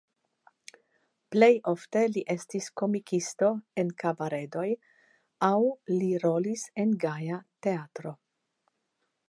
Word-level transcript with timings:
Plej 1.33 1.49
ofte 1.71 2.01
li 2.15 2.23
estis 2.35 2.69
komikisto 2.81 3.51
en 3.83 3.91
kabaredoj 4.05 4.65
aŭ 5.51 5.55
li 5.95 6.11
rolis 6.27 6.67
en 6.85 6.97
Gaja 7.05 7.39
Teatro. 7.67 8.15